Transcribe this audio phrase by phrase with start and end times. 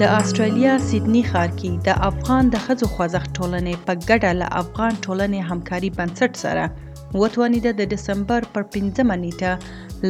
[0.00, 4.92] د اسټرالیا سیدنی ښار کې د افغان د ښځو خوځښت ټولنې په ګډه له افغان
[5.04, 6.64] ټولنې همکاري بنسټ سره
[7.22, 9.52] وتوانیده د دسمبر پر 15مه نیټه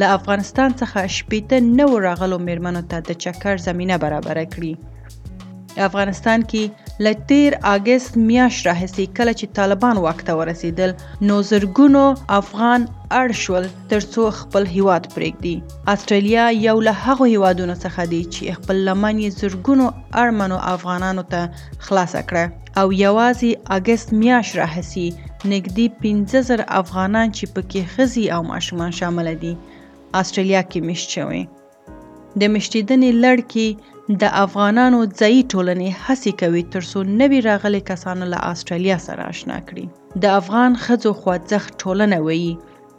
[0.03, 4.73] له افغانستان څخه شپېته نوو راغلو میرمنو ته د چکر زمینه برابره کړي
[5.89, 6.63] افغانستان کې
[7.01, 10.91] ل تیر اگست میاش راهسي کله چې طالبان واک ته ورسیدل
[11.29, 12.01] نو زرګونو
[12.39, 12.81] افغان
[13.19, 15.55] اړ شول ترڅو خپل هیواد پرېږدي
[15.93, 19.85] استرالیا یو له هغو هیوادونو څخه دی چې خپل لمن یې زرګونو
[20.23, 21.41] اړمنو افغانانو ته
[21.87, 22.45] خلاص کړه
[22.79, 25.07] او یوازې اگست میاش راهسي
[25.51, 29.53] نږدې 15000 افغانان چې پکې خزي او ماشومان شامل دي
[30.21, 31.41] استرالیا کې مشچوي
[32.41, 33.89] د مشتیدنې لړ کې
[34.21, 39.85] د افغانانو ځایي ټولنې هڅې کوي ترڅو نوي راغلي کسان له آسټرالیا سره اشنا کړي
[40.23, 42.49] د افغان ښځو خوځښت ټولنه وایي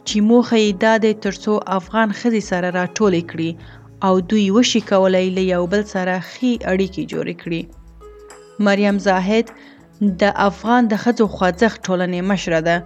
[0.07, 3.51] چې موخه یې دا دی ترڅو افغان ښځې سره راټولې کړي
[4.07, 7.61] او دوی وشي کولی له یو بل سره ښې اړیکې جوړې کړي
[8.65, 9.45] مریم زاهد
[10.21, 12.77] د افغان د ښځو خوځښت ټولنې مشره ده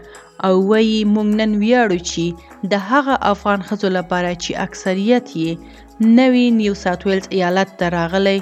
[0.47, 2.23] او وایي موږ نن ویاړو چې
[2.71, 5.51] د هغه افغان ښځو لپاره چې اکثریت یې
[6.19, 8.39] نوي نیو ساوت ویلز ایالت ته راغلی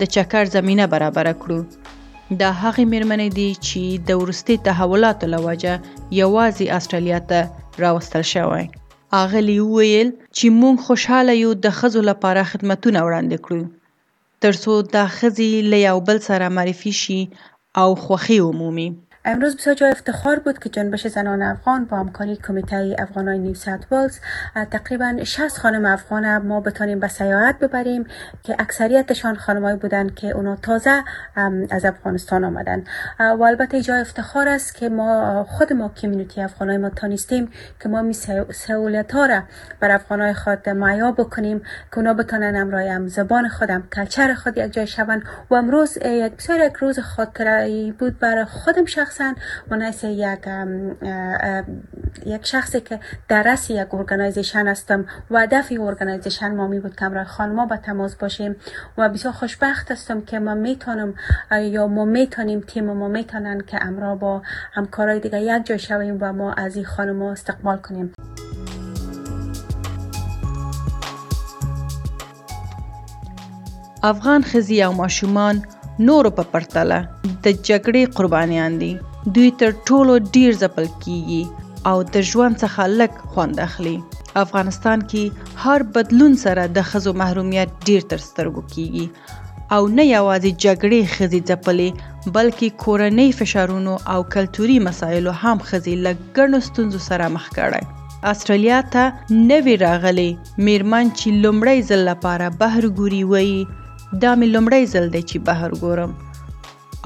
[0.00, 1.60] د چکر زمینه برابره کړو
[2.40, 5.72] دا هغې میرمنې دي چې د وروستي تحولاتو له وجه
[6.22, 7.40] یوازې استرالیا ته
[7.84, 8.64] راوستل شوی
[9.22, 13.64] اغلی ویل چې مونږ خوشحاله یو د خزو لپاره خدمتونه وړاندې کړو
[14.42, 17.20] ترڅو دا خزي له یو بل سره معرفي شي
[17.80, 18.86] او خوښي ومومي.
[19.30, 23.86] امروز بسیار جای افتخار بود که جنبش زنان افغان با همکاری کمیته افغانای نیو ساوت
[23.92, 24.18] ولز
[24.70, 28.04] تقریبا 60 خانم افغان ما بتانیم به سیاحت ببریم
[28.42, 31.02] که اکثریتشان خانمایی بودن که اونا تازه
[31.70, 32.84] از افغانستان آمدن
[33.20, 37.50] و البته جای افتخار است که ما خود ما کمیونیتی افغانای ما تانیستیم
[37.82, 38.12] که ما می
[38.50, 39.42] سهولت ها را
[39.80, 41.58] بر افغانای خود معیا بکنیم
[41.90, 42.56] که اونا بتانن
[42.86, 48.18] هم زبان خودم کلچر خود یک جای شوند و امروز یک یک روز خاطره بود
[48.18, 49.34] برای خودم شخص شخصا
[50.08, 50.46] یک
[52.26, 52.98] یک شخصی که
[53.28, 57.76] در رس یک ارگنایزیشن هستم و هدف ارگنایزیشن ما می بود که همراه خانما به
[57.76, 58.56] تماس باشیم
[58.98, 61.14] و بسیار خوشبخت هستم که ما میتونم
[61.60, 64.42] یا ما میتونیم تیم ما میتونن که امرا با
[64.72, 68.12] همکارای دیگه یک جای شویم و ما از این خانم استقبال کنیم
[74.02, 75.64] افغان خزی او ماشومان
[76.06, 76.98] نورو په پرتله
[77.44, 78.90] د جګړې قربانیان دي
[79.38, 81.42] دوی تر ټولو ډیر ځپل کیږي
[81.90, 83.96] او د ژوند څخه لږ خوند اخلي
[84.44, 85.24] افغانستان کې
[85.66, 89.06] هر بدلون سره د خزو محرومیت ډیر تر سترګو کیږي
[89.76, 91.88] او نه یوازې جګړې خزي ځپلې
[92.36, 97.82] بلکې کورنۍ فشارونو او کلتوري مسایلو هم خزي لګړنو ستونزو سره مخ کړي
[98.32, 99.04] استرالیا ته
[99.50, 100.30] نوی راغلی
[100.68, 103.60] میرمن چې لومړی ځل لپاره بهر ګوري وایي
[104.16, 106.12] دا مې لومړی ځل دی چې بهر ګورم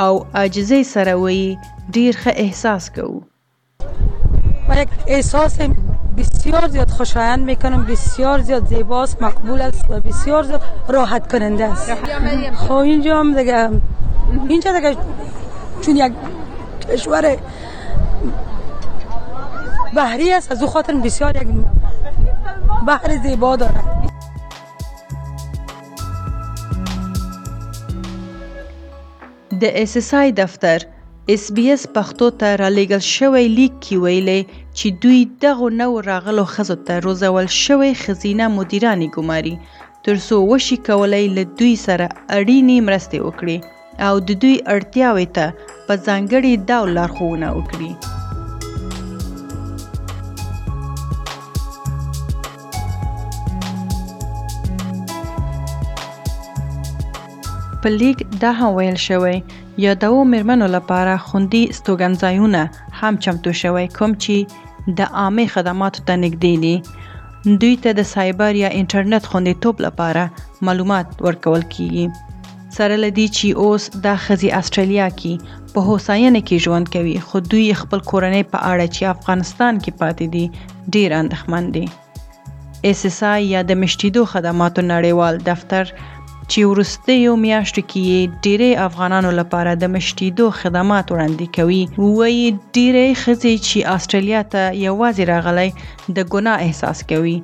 [0.05, 1.59] او عاجزۍ سره وایي
[1.95, 3.23] ډیر ښه احساس کوو
[4.69, 5.57] من یک احساس
[6.17, 10.63] بسیار زیاد خوشایند میکنم بسیار زیاد زیباست مقبول است و بسیار زیاد
[10.99, 11.95] راحت کننده است
[12.59, 13.71] خب اینجا هم دیگه
[14.49, 14.95] اینجا دیگه
[15.81, 16.13] چون یک
[16.93, 17.29] کشور
[19.97, 21.49] بحری است از او خاطر بسیار یک
[22.91, 23.91] بحر زیبا دارد
[29.63, 30.79] د اس اس اي دفتر
[31.35, 34.41] اس بي اس پښتو ته را لېږل شوی لیک کې ویلي
[34.79, 39.57] چې دوی دغه نو راغلو خزو ته روزول شوی خزینه مدیرانې ګماري
[40.09, 42.07] ترڅو وشي کولای له دوی سره
[42.39, 43.59] اړینې مرستې وکړي
[44.09, 45.47] او د دوی اړتیاوې ته
[45.87, 47.91] په ځانګړي ډول لارښوونه وکړي
[57.83, 59.37] په لیک دا هم ویل شوی
[59.85, 62.61] یا د میرمنو لپاره خوندي ستوګنځایونه
[62.99, 64.37] هم چمتو شوی کوم چې
[64.99, 66.75] د عامه خدماتو ته نږدې دي
[67.63, 70.25] دوی ته د سایبر یا انټرنیټ خوندیتوب لپاره
[70.69, 76.93] معلومات ورکول کیږي سره لدی چې اوس د خزي استرالیا کې په هوساینه کې ژوند
[76.95, 81.85] کوي خو دوی خپل کورنۍ په اړه چې افغانستان کې پاتې دي ډیر اندخمن دي
[82.93, 85.93] اس اس ای یا د مشتیدو خدماتو نړیوال دفتر
[86.53, 88.05] چې ورستیو میاشتو کې
[88.45, 91.83] ډېری افغانانو لپاره د مشتیدو خدمات وړاندې کوي
[92.17, 92.43] وایي
[92.75, 95.69] ډېری خزي چې استرالیا ته یوازې راغلي
[96.17, 97.37] د ګناه احساس کوي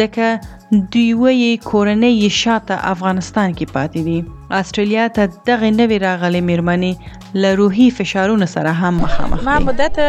[0.00, 0.28] ځکه
[0.72, 4.16] کورنه کورنۍ شاته افغانستان کې پاتې دي
[4.58, 10.00] استرالیا ته دغه نوی راغلي میرمنې له روحي فشارونو سره هم مخامخ ما مدت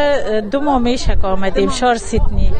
[0.54, 2.50] دو ماه میشه که آمدیم شار سیدنی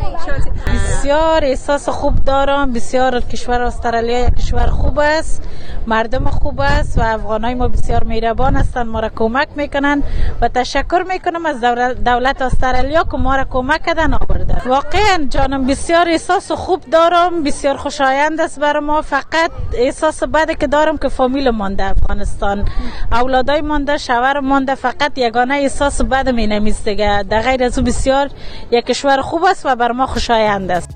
[0.69, 5.49] بسیار احساس خوب دارم بسیار کشور استرالیا یک کشور خوب است
[5.87, 10.03] مردم خوب است و افغانای ما بسیار میربان هستند ما را کمک میکنن
[10.43, 11.61] و تشکر میکنم از
[12.05, 17.77] دولت استرالیا که ما را کمک کردن آورد واقعا جانم بسیار احساس خوب دارم بسیار
[17.77, 22.69] خوشایند است برای ما فقط احساس بده که دارم که فامیل مانده افغانستان
[23.13, 27.85] اولادای مانده شوهر مانده فقط یگانه احساس بد می نمیست دیگه در غیر از او
[27.85, 28.31] بسیار
[28.71, 30.91] یک کشور خوب است و بر ما خوشایند است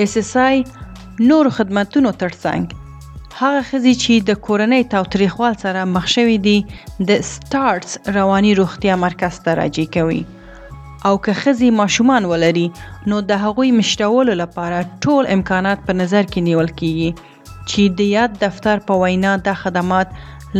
[0.00, 0.68] SSI
[1.20, 2.74] نور خدمتونو ترڅنګ
[3.38, 6.56] هغه خزي چې د کورنۍ تاوتریخوال سره مخ شوې دي
[7.10, 10.22] د سټارټس رواني روغتیا مرکز ته راځي کوي
[11.10, 12.64] او که خزي ماشومان ولري
[13.14, 18.38] نو د هغوی مشتولو لپاره ټول امکانات په نظر کې نیول کیږي چې د یاد
[18.48, 20.16] دفتر په وینا د خدمات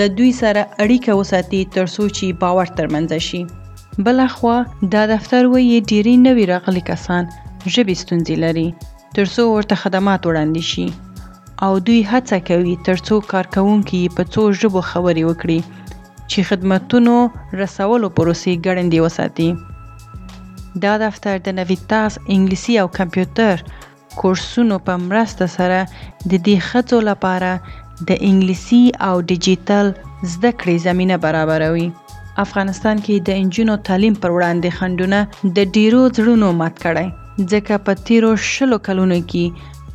[0.00, 3.42] له دوی سره اړیکه وساتي ترڅو چې باور ترمنځ شي
[4.06, 4.54] بلخوا
[4.96, 7.24] دا دفتر وایي ډیری نوی راغلي کسان
[7.74, 8.66] ژبې ستونزې لري
[9.18, 10.86] ترڅو ورته خدمات وړاندې شي
[11.66, 15.60] او دوی هڅه کوي ترڅو کارکونکي په څو ژبو خبرې وکړي
[16.30, 17.14] چې خدماتونو
[17.60, 19.50] رسولو پروسې ګړندې وساتي
[20.86, 23.64] دا دفتر د نویتاس انګلیسي او کمپیوټر
[24.20, 27.52] کورسونو په مرسته سره د دې خځو لپاره
[28.08, 29.86] د انګلیسي او ډیجیټل
[30.32, 31.88] زده کړې زمینه برابروي.
[32.44, 35.18] افغانستان کې د انجونو تعلیم پر وړاندې خنډونه
[35.58, 37.06] د ډیرو زړونو مات کړي،
[37.52, 39.44] ځکه په تیرو شلو کلونو کې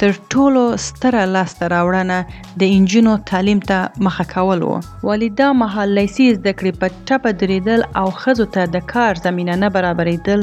[0.02, 2.18] تر ټولو ستره لاسته راوړنه
[2.64, 4.74] د انجونو تعلیم ته مخه کول و
[5.08, 9.54] ولی دا مهال لیسې زده کړې په ټپه درېدل او ښځو ته د کار زمینه
[9.64, 10.40] نه برابرېدل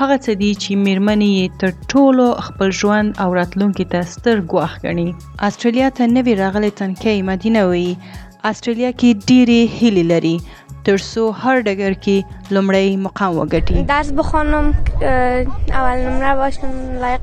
[0.00, 4.72] هغه څه دي چې میرمنې یې تر ټولو خپل ژوند او راتلونکي ته ستر ګواښ
[4.84, 5.08] ګڼي
[5.48, 7.92] استرالیا ته نوی راغلی تنکۍ مدینه وایي
[8.50, 10.36] استرالیا کې ډېری هیلې لري
[10.88, 12.16] ترڅو هر ډګر کې
[12.54, 14.66] لومړی مقام وګټي درس بخونم
[15.78, 16.70] اول نمره باشم
[17.02, 17.22] لایق